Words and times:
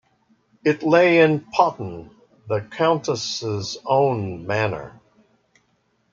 It 0.65 0.81
lay 0.81 1.19
in 1.19 1.41
Potton, 1.55 2.09
the 2.47 2.59
Countess' 2.61 3.77
own 3.85 4.47
manor. 4.47 4.99